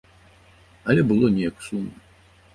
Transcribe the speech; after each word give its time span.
Але 0.93 1.01
было 1.13 1.31
неяк 1.37 1.55
сумна. 1.69 2.29